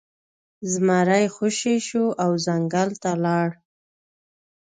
[0.71, 3.49] زمری خوشې شو او ځنګل ته لاړ.